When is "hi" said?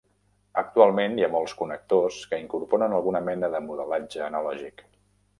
1.19-1.25